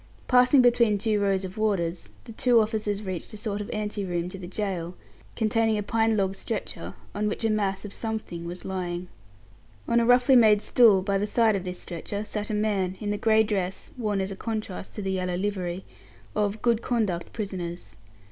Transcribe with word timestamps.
Passing 0.27 0.63
between 0.63 0.97
two 0.97 1.19
rows 1.21 1.45
of 1.45 1.59
warders, 1.59 2.09
the 2.23 2.31
two 2.31 2.59
officers 2.59 3.03
reached 3.03 3.31
a 3.35 3.37
sort 3.37 3.61
of 3.61 3.69
ante 3.69 4.03
room 4.03 4.29
to 4.29 4.39
the 4.39 4.47
gaol, 4.47 4.95
containing 5.35 5.77
a 5.77 5.83
pine 5.83 6.17
log 6.17 6.33
stretcher, 6.33 6.95
on 7.13 7.27
which 7.27 7.45
a 7.45 7.51
mass 7.51 7.85
of 7.85 7.93
something 7.93 8.45
was 8.45 8.65
lying. 8.65 9.09
On 9.87 9.99
a 9.99 10.05
roughly 10.07 10.35
made 10.35 10.63
stool, 10.63 11.03
by 11.03 11.19
the 11.19 11.27
side 11.27 11.55
of 11.55 11.65
this 11.65 11.77
stretcher, 11.79 12.25
sat 12.25 12.49
a 12.49 12.55
man, 12.55 12.97
in 12.99 13.11
the 13.11 13.17
grey 13.19 13.43
dress 13.43 13.91
(worn 13.95 14.21
as 14.21 14.31
a 14.31 14.35
contrast 14.35 14.95
to 14.95 15.03
the 15.03 15.11
yellow 15.11 15.35
livery) 15.35 15.85
of 16.35 16.63
"good 16.63 16.81
conduct" 16.81 17.31
prisoners. 17.31 17.97